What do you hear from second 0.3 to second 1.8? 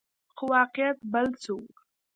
خو واقعیت بل څه وو.